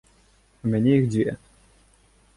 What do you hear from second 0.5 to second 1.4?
У мяне іх дзве.